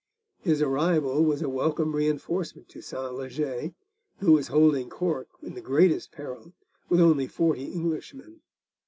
His 0.39 0.63
arrival 0.63 1.23
was 1.23 1.43
a 1.43 1.47
welcome 1.47 1.95
reinforcement 1.95 2.67
to 2.69 2.79
Sentleger, 2.81 3.75
who 4.17 4.31
was 4.31 4.47
holding 4.47 4.89
Cork 4.89 5.27
in 5.43 5.53
the 5.53 5.61
greatest 5.61 6.11
peril, 6.11 6.53
with 6.89 6.99
only 6.99 7.27
forty 7.27 7.71
Englishmen. 7.71 8.41